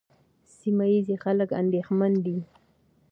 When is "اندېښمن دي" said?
1.61-2.37